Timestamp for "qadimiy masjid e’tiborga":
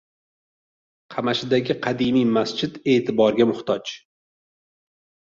1.83-3.47